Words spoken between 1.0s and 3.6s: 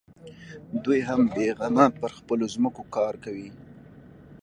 هم بېغمه پر خپلو ځمکو کار کوي.